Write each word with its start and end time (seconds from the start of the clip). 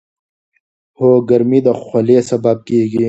هو، 0.97 1.09
ګرمي 1.29 1.59
د 1.65 1.69
خولې 1.81 2.17
سبب 2.29 2.57
کېږي. 2.67 2.99